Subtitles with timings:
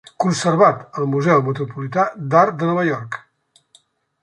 [0.23, 3.21] Conservat al Museu Metropolità d'Art de Nova York.